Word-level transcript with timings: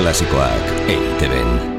Klasikoak 0.00 0.64
eiteben. 0.88 1.69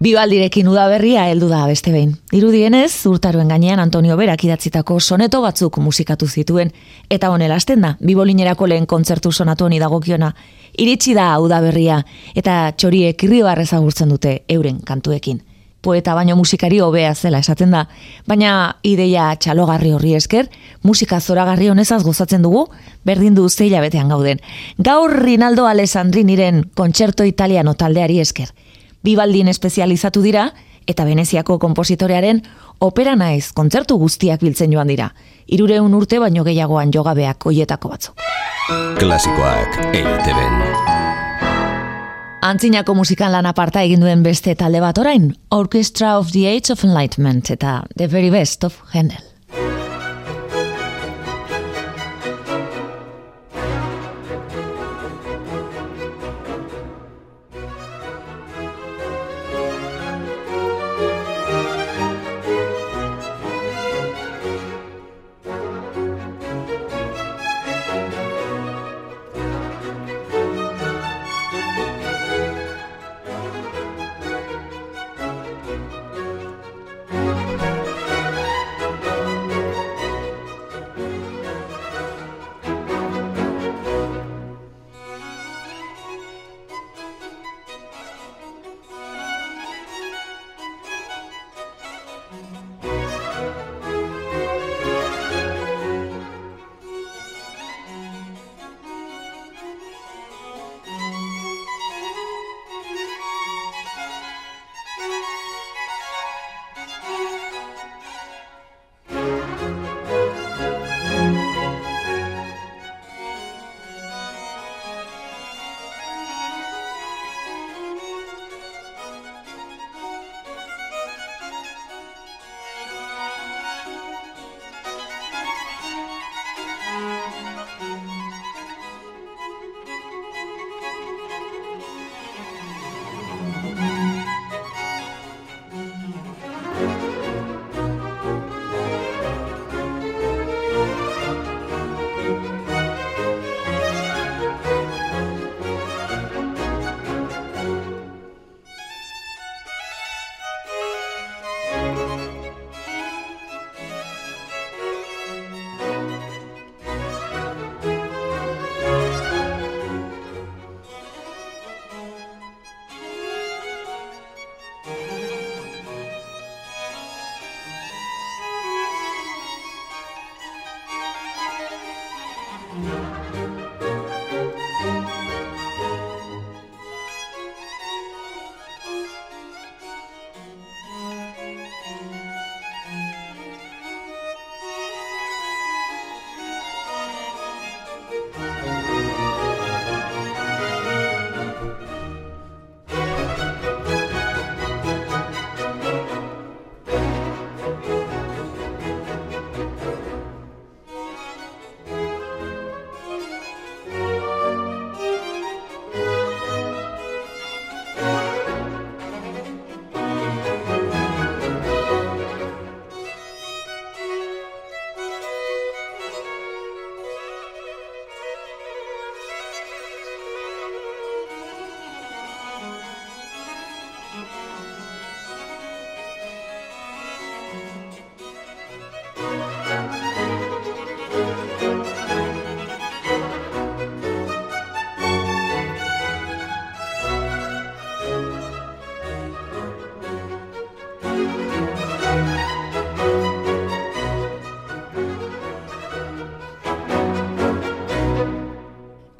Bibaldirekin 0.00 0.64
udaberria 0.64 1.26
heldu 1.28 1.50
da 1.50 1.66
beste 1.68 1.90
behin. 1.92 2.14
Irudienez, 2.32 3.04
urtaruen 3.04 3.50
gainean 3.52 3.82
Antonio 3.82 4.14
Berak 4.16 4.46
idatzitako 4.46 4.94
soneto 5.00 5.42
batzuk 5.44 5.76
musikatu 5.84 6.24
zituen, 6.24 6.70
eta 7.12 7.28
honela 7.28 7.58
hasten 7.60 7.84
da, 7.84 7.90
bibolinerako 8.00 8.70
lehen 8.72 8.86
kontzertu 8.88 9.28
sonatu 9.30 9.66
honi 9.66 9.76
dagokiona, 9.82 10.30
iritsi 10.80 11.12
da 11.12 11.26
udaberria, 11.44 11.98
eta 12.32 12.54
txoriek 12.72 13.26
irribarrez 13.28 13.74
agurtzen 13.76 14.08
dute 14.08 14.38
euren 14.48 14.80
kantuekin. 14.80 15.42
Poeta 15.84 16.14
baino 16.16 16.32
musikari 16.36 16.80
hobea 16.80 17.12
zela 17.14 17.44
esaten 17.44 17.76
da, 17.76 17.84
baina 18.24 18.54
ideia 18.82 19.28
txalogarri 19.36 19.92
horri 19.92 20.14
esker, 20.16 20.48
musika 20.82 21.20
zoragarri 21.20 21.68
honezaz 21.68 22.00
gozatzen 22.08 22.40
dugu, 22.48 22.64
berdin 23.04 23.36
du 23.36 23.48
zeila 23.50 23.84
betean 23.84 24.08
gauden. 24.08 24.40
Gaur 24.78 25.12
Rinaldo 25.20 25.68
Alessandriniren 25.68 26.70
kontzerto 26.72 27.28
italiano 27.28 27.76
taldeari 27.76 28.20
esker 28.24 28.48
bibaldin 29.04 29.48
espezializatu 29.48 30.22
dira, 30.22 30.50
eta 30.86 31.04
Veneziako 31.04 31.58
kompositorearen 31.58 32.42
opera 32.80 33.14
naiz 33.16 33.52
kontzertu 33.54 33.98
guztiak 34.00 34.42
biltzen 34.42 34.72
joan 34.72 34.90
dira. 34.90 35.10
Irureun 35.46 35.94
urte 35.94 36.18
baino 36.22 36.44
gehiagoan 36.44 36.92
jogabeak 36.94 37.46
oietako 37.46 37.92
batzu. 37.94 38.14
Klasikoak 38.98 39.80
eiteben. 39.92 40.60
Antzinako 42.40 42.94
musikan 42.96 43.34
lan 43.34 43.46
aparta 43.46 43.82
egin 43.84 44.00
duen 44.00 44.22
beste 44.24 44.54
talde 44.56 44.80
bat 44.80 44.98
orain, 44.98 45.34
Orchestra 45.52 46.16
of 46.18 46.32
the 46.32 46.46
Age 46.48 46.72
of 46.72 46.84
Enlightenment 46.84 47.50
eta 47.52 47.82
The 47.96 48.08
Very 48.08 48.30
Best 48.30 48.64
of 48.64 48.80
Handel. 48.94 49.29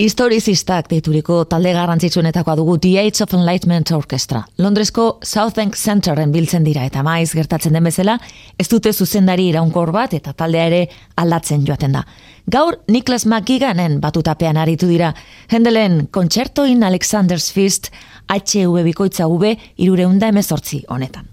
Historizistak 0.00 0.86
deituriko 0.88 1.42
talde 1.44 1.74
garrantzitsuenetakoa 1.76 2.54
dugu 2.56 2.78
The 2.80 3.02
Age 3.02 3.20
of 3.20 3.34
Enlightenment 3.36 3.90
Orchestra. 3.92 4.40
Londresko 4.56 5.18
Southbank 5.22 5.76
Centeren 5.76 6.32
biltzen 6.32 6.64
dira 6.64 6.86
eta 6.88 7.02
maiz 7.04 7.34
gertatzen 7.36 7.76
den 7.76 7.84
bezala, 7.84 8.14
ez 8.56 8.64
dute 8.72 8.94
zuzendari 8.94 9.50
iraunkor 9.50 9.92
bat 9.92 10.14
eta 10.16 10.32
taldea 10.32 10.70
ere 10.70 10.78
aldatzen 11.20 11.66
joaten 11.68 11.98
da. 11.98 12.06
Gaur 12.48 12.78
Niklas 12.88 13.26
McGiganen 13.26 13.98
batutapean 14.00 14.56
aritu 14.56 14.88
dira. 14.88 15.12
Hendelen 15.52 16.06
Concerto 16.10 16.64
in 16.64 16.82
Alexander's 16.82 17.52
Feast 17.52 17.92
HV 18.32 18.86
bikoitza 18.88 19.28
V 19.28 19.52
irureunda 19.76 20.32
emezortzi 20.32 20.80
honetan. 20.88 21.28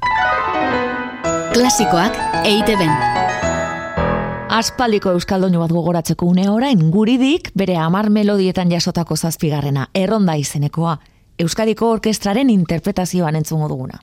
Klasikoak 1.56 2.20
eite 2.44 2.76
Aspaldiko 4.48 5.12
Euskaldoinu 5.12 5.60
bat 5.60 5.72
gogoratzeko 5.76 6.26
une 6.32 6.46
orain 6.48 6.80
guridik 6.92 7.50
bere 7.60 7.76
amar 7.78 8.08
melodietan 8.10 8.72
jasotako 8.72 9.18
zazpigarrena, 9.18 9.90
erronda 9.94 10.38
izenekoa, 10.40 10.94
Euskadiko 11.38 11.90
Orkestraren 11.92 12.50
interpretazioan 12.50 13.36
entzungo 13.36 13.68
duguna. 13.68 14.00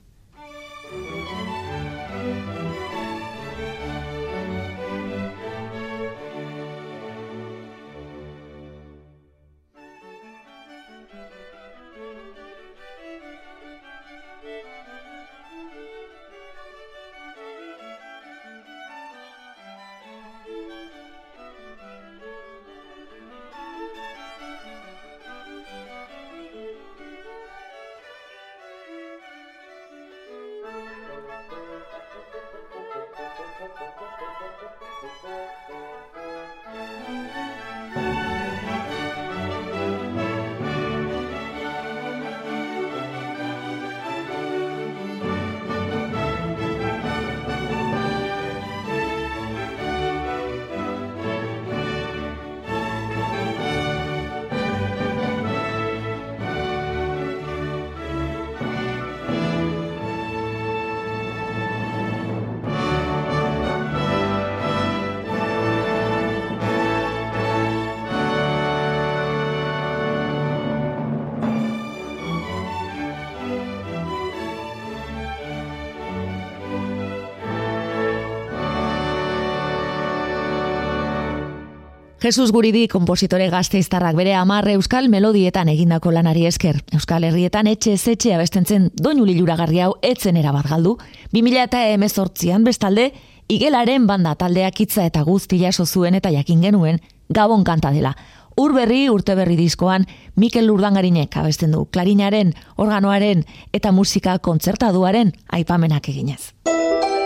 Jesus 82.25 82.51
Guridi 82.51 82.87
kompositore 82.89 83.51
gazteiztarrak 83.53 84.15
bere 84.17 84.31
amarre 84.33 84.73
euskal 84.79 85.11
melodietan 85.13 85.69
egindako 85.69 86.09
lanari 86.09 86.47
esker. 86.49 86.79
Euskal 86.97 87.27
Herrietan 87.27 87.67
etxe 87.69 87.93
zetxe 87.99 88.31
abestentzen 88.33 88.87
doinu 88.97 89.27
liluragarri 89.29 89.83
hau 89.85 89.91
etzen 90.01 90.39
erabat 90.41 90.65
galdu. 90.71 90.95
2000 91.37 91.61
eta 91.67 91.83
emezortzian 91.93 92.65
bestalde, 92.65 93.11
igelaren 93.45 94.07
banda 94.09 94.33
taldeak 94.41 94.81
hitza 94.81 95.05
eta 95.05 95.21
guzti 95.21 95.59
jaso 95.61 95.85
zuen 95.85 96.17
eta 96.17 96.33
jakin 96.33 96.65
genuen 96.65 96.97
gabon 97.29 97.63
kanta 97.63 97.93
dela. 97.93 98.15
Ur 98.57 98.73
berri 98.73 99.03
urte 99.13 99.35
berri 99.37 99.53
diskoan 99.59 100.07
Mikel 100.33 100.71
Urdangarinek 100.73 101.37
abesten 101.37 101.77
du 101.77 101.85
klarinaren, 101.85 102.55
organoaren 102.75 103.45
eta 103.71 103.91
musika 103.91 104.39
kontzertaduaren 104.39 105.35
aipamenak 105.59 106.09
eginez. 106.09 106.55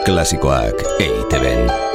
Klasikoak 0.04 0.84
EITB. 1.00 1.89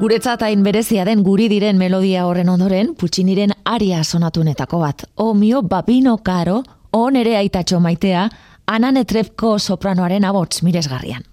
Guretzat 0.00 0.40
hain 0.40 0.62
berezia 0.64 1.02
den 1.04 1.20
guri 1.20 1.50
diren 1.52 1.76
melodia 1.76 2.22
horren 2.24 2.48
ondoren, 2.48 2.94
putxiniren 2.96 3.50
aria 3.68 3.98
sonatunetako 4.00 4.78
bat. 4.80 5.02
O 5.20 5.34
mio 5.34 5.60
babino 5.60 6.14
karo, 6.24 6.62
o 6.90 7.02
nere 7.12 7.34
aitatxo 7.36 7.82
maitea, 7.84 8.22
ananetrepko 8.64 9.58
sopranoaren 9.58 10.24
abots 10.24 10.62
miresgarrian. 10.64 11.28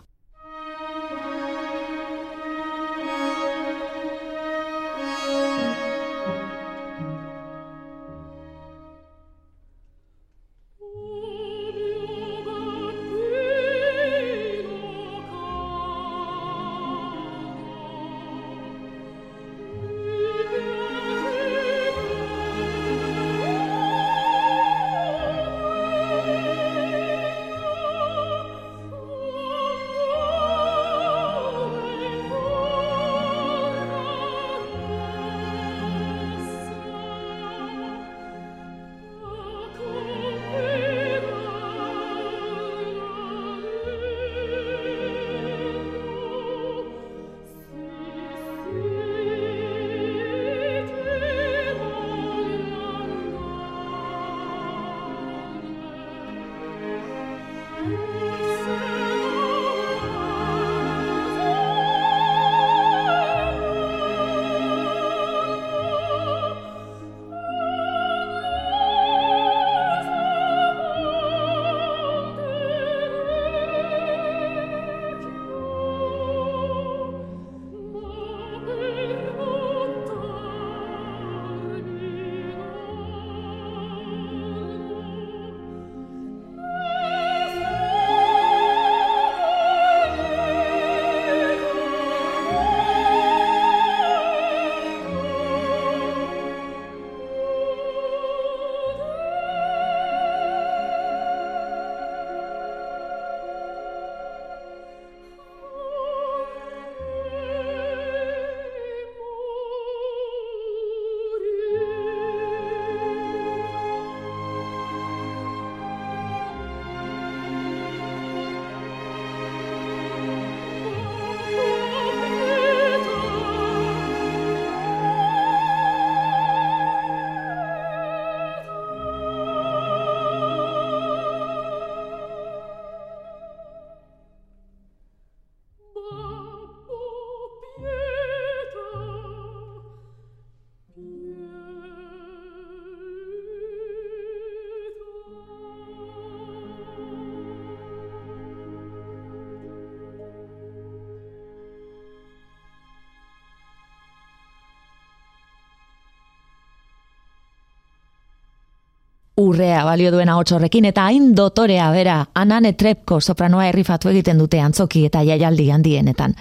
Urrea 159.37 159.83
balio 159.85 160.11
duena 160.11 160.37
horrekin 160.37 160.85
eta 160.85 161.05
hain 161.05 161.35
dotorea 161.35 161.91
bera 161.91 162.25
anane 162.33 162.73
trepko 162.73 163.21
sopranoa 163.21 163.67
errifatu 163.67 164.09
egiten 164.09 164.37
dute 164.37 164.59
antzoki 164.59 165.05
eta 165.05 165.23
jaialdi 165.23 165.69
handienetan. 165.71 166.35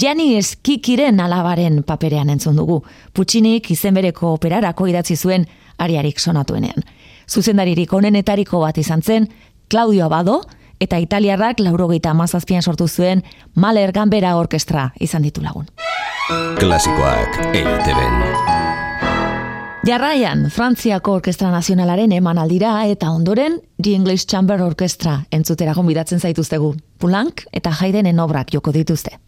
Jani 0.00 0.36
eskikiren 0.38 1.20
alabaren 1.20 1.82
paperean 1.82 2.30
entzun 2.30 2.56
dugu, 2.56 2.82
Putsinik 3.12 3.70
izenbereko 3.70 4.32
operarako 4.32 4.86
idatzi 4.86 5.16
zuen 5.16 5.46
ariarik 5.78 6.18
sonatuenean. 6.18 6.82
Zuzendaririk 7.28 7.92
onenetariko 7.92 8.60
bat 8.60 8.78
izan 8.78 9.02
zen, 9.02 9.28
Claudio 9.70 10.06
Abado, 10.06 10.40
eta 10.80 10.96
italiarrak 10.96 11.60
laurogeita 11.60 12.14
mazazpian 12.14 12.62
sortu 12.62 12.88
zuen 12.88 13.22
Maler 13.54 13.92
Gambera 13.92 14.36
Orkestra 14.36 14.90
izan 15.00 15.22
ditu 15.22 15.44
lagun. 15.44 15.68
Klasikoak 16.58 17.38
eiteben. 17.52 18.61
Jarraian, 19.82 20.44
Frantziako 20.46 21.16
Orkestra 21.18 21.48
Nazionalaren 21.50 22.12
eman 22.14 22.38
aldira 22.38 22.76
eta 22.86 23.08
ondoren 23.10 23.56
The 23.82 23.96
English 23.96 24.28
Chamber 24.30 24.62
Orkestra 24.62 25.16
entzutera 25.34 25.74
gonbidatzen 25.74 26.22
zaituztegu. 26.22 26.70
Pulank 27.02 27.42
eta 27.50 27.74
Haydenen 27.74 28.22
obrak 28.22 28.54
joko 28.54 28.70
dituzte. 28.70 29.18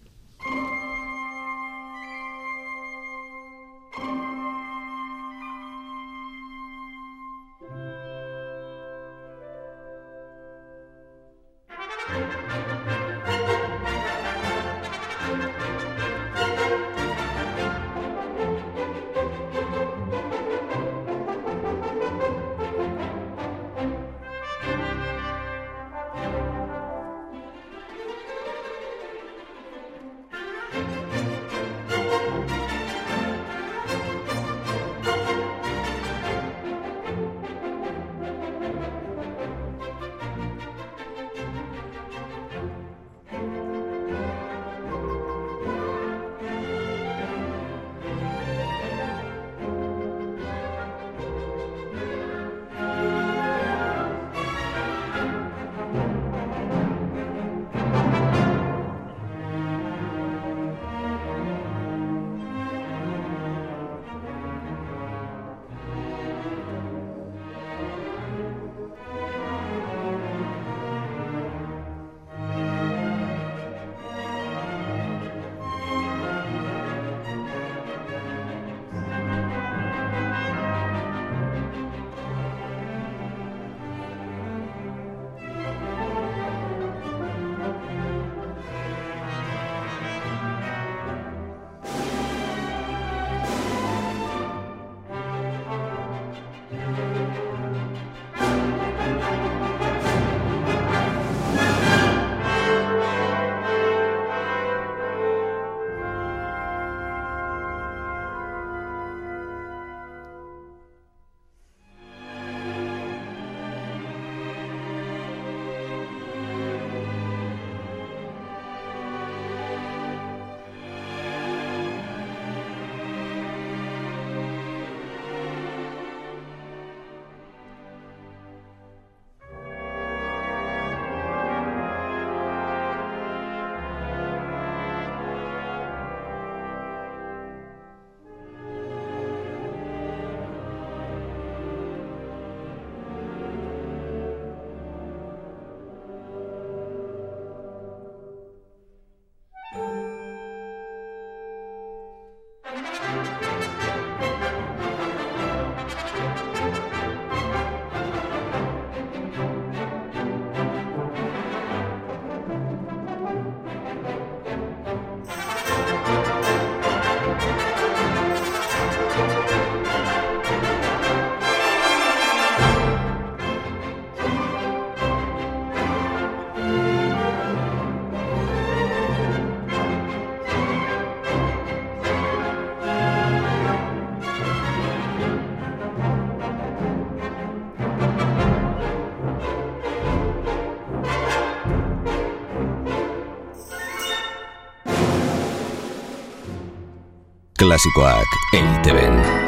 Klasikoak 197.58 198.26
eiteben. 198.52 199.43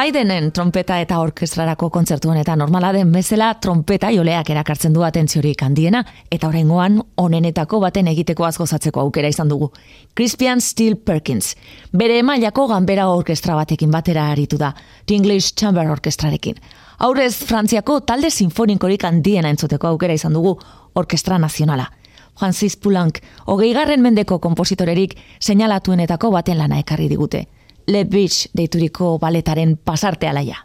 Haydenen 0.00 0.46
trompeta 0.56 0.96
eta 1.02 1.18
orkestrarako 1.20 1.90
kontzertu 1.92 2.30
honetan 2.32 2.62
normala 2.62 2.88
den 2.96 3.10
bezala 3.12 3.50
trompeta 3.60 4.08
joleak 4.14 4.48
erakartzen 4.54 4.94
du 4.96 5.02
atentziorik 5.04 5.60
handiena 5.66 6.00
eta 6.32 6.48
oraingoan 6.48 6.96
onenetako 7.20 7.82
baten 7.82 8.08
egiteko 8.08 8.46
azgozatzeko 8.48 9.02
aukera 9.02 9.28
izan 9.28 9.52
dugu. 9.52 9.68
Crispian 10.16 10.64
Steel 10.64 10.96
Perkins, 10.96 11.50
bere 11.92 12.16
emailako 12.22 12.66
ganbera 12.72 13.10
orkestra 13.12 13.58
batekin 13.60 13.92
batera 13.92 14.30
aritu 14.30 14.56
da, 14.56 14.72
The 15.04 15.20
English 15.20 15.52
Chamber 15.52 15.92
Orkestrarekin. 15.92 16.56
Aurrez 16.98 17.34
Frantziako 17.44 18.00
talde 18.00 18.30
sinfonikorik 18.30 19.04
handiena 19.04 19.52
entzuteko 19.52 19.92
aukera 19.92 20.16
izan 20.16 20.32
dugu 20.32 20.56
orkestra 20.94 21.38
nazionala. 21.38 21.90
Francis 22.38 22.76
Poulenc, 22.76 23.20
hogeigarren 23.44 24.00
mendeko 24.00 24.38
kompositorerik 24.40 25.18
seinalatuenetako 25.40 26.30
baten 26.40 26.56
lana 26.56 26.80
ekarri 26.80 27.12
digute. 27.12 27.48
Le 27.90 28.04
Beach 28.04 28.46
deituriko 28.54 29.16
baletaren 29.18 29.72
pasarte 29.76 30.28
alaia. 30.30 30.60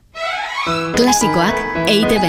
Klasikoak 0.96 1.88
eite 1.90 2.20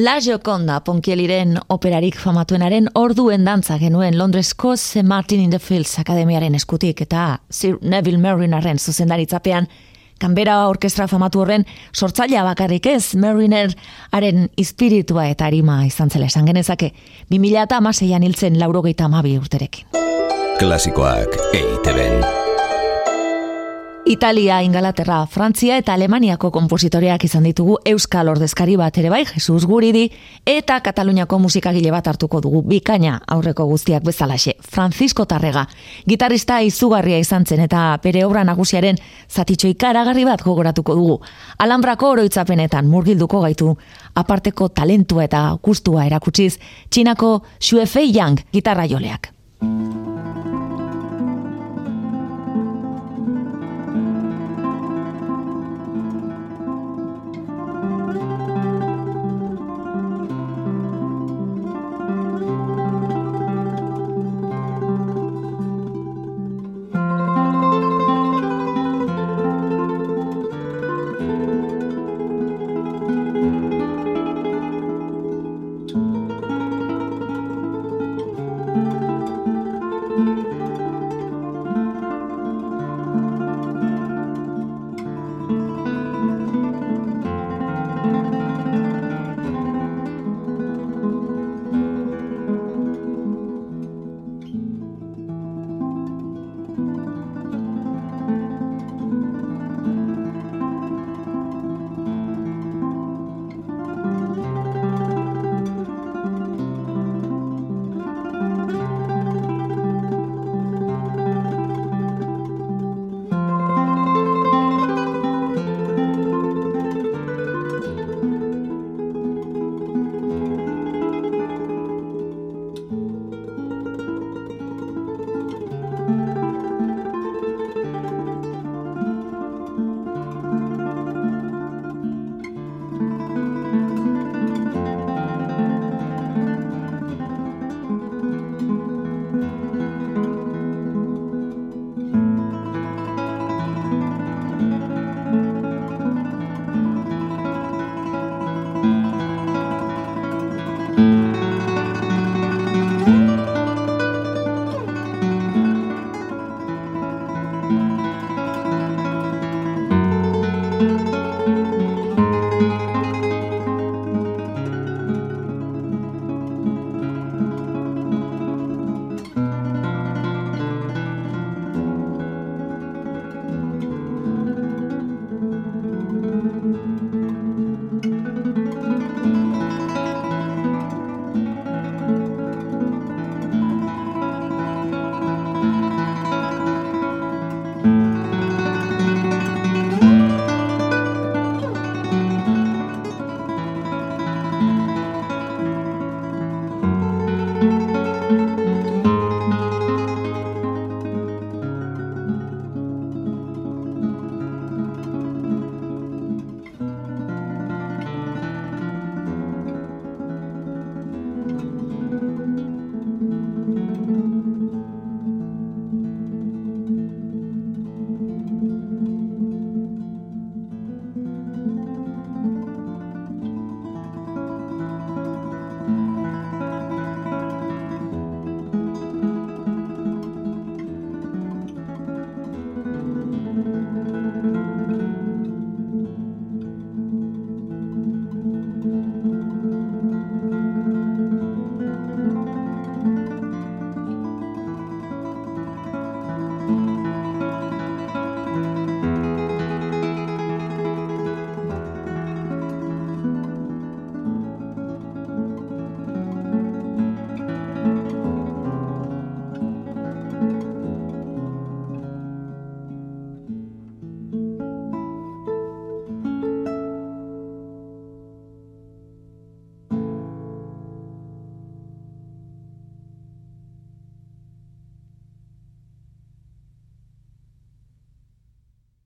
La 0.00 0.18
Gioconda 0.18 0.78
Ponkieliren 0.80 1.58
operarik 1.68 2.16
famatuenaren 2.16 2.86
orduen 2.96 3.44
dantza 3.44 3.74
genuen 3.76 4.16
Londresko 4.16 4.72
St. 4.72 5.02
Martin 5.04 5.42
in 5.44 5.50
the 5.52 5.58
Fields 5.60 5.98
Akademiaren 6.00 6.54
eskutik 6.56 7.02
eta 7.04 7.42
Sir 7.50 7.76
Neville 7.82 8.16
Marinaren 8.16 8.78
zuzendaritzapean 8.78 9.68
Kanbera 10.20 10.56
orkestra 10.72 11.04
famatu 11.08 11.42
horren 11.44 11.66
sortzailea 11.92 12.46
bakarrik 12.48 12.88
ez, 12.94 13.14
Mariner 13.14 13.74
haren 14.10 14.48
espiritua 14.56 15.26
eta 15.28 15.50
arima 15.52 15.82
izan 15.84 16.08
zela 16.08 16.32
esan 16.32 16.48
genezake, 16.48 16.94
2000 17.28 17.64
eta 17.66 17.80
amaseian 17.80 18.24
hiltzen 18.24 18.56
laurogeita 18.60 19.04
amabi 19.04 19.36
urterekin. 19.36 19.88
Klasikoak 20.60 21.36
EITB-en. 21.52 22.49
Italia, 24.06 24.62
Ingalaterra, 24.62 25.26
Frantzia 25.26 25.76
eta 25.76 25.92
Alemaniako 25.92 26.48
konpositoreak 26.50 27.24
izan 27.24 27.44
ditugu 27.44 27.76
Euskal 27.84 28.30
Ordezkari 28.32 28.74
bat 28.80 28.96
ere 28.98 29.10
bai, 29.12 29.26
Jesus 29.28 29.66
Guridi, 29.68 30.06
eta 30.48 30.78
Kataluniako 30.80 31.38
musikagile 31.38 31.92
bat 31.92 32.08
hartuko 32.08 32.40
dugu 32.40 32.62
bikaina 32.66 33.18
aurreko 33.28 33.66
guztiak 33.68 34.02
bezalaxe, 34.02 34.56
Francisco 34.64 35.26
Tarrega. 35.28 35.66
Gitarista 36.08 36.62
izugarria 36.64 37.18
izan 37.20 37.44
zen 37.44 37.60
eta 37.66 37.98
bere 38.02 38.24
obra 38.24 38.42
nagusiaren 38.44 38.96
zatitxo 39.28 39.68
ikaragarri 39.68 40.24
bat 40.24 40.42
gogoratuko 40.42 40.96
dugu. 40.96 41.20
Alambrako 41.58 42.14
oroitzapenetan 42.16 42.88
murgilduko 42.88 43.42
gaitu, 43.44 43.76
aparteko 44.14 44.70
talentua 44.70 45.28
eta 45.28 45.44
gustua 45.62 46.06
erakutsiz, 46.08 46.56
Txinako 46.88 47.42
Xuefei 47.60 48.08
Yang 48.16 48.46
gitarra 48.50 48.88
joleak. 48.88 49.34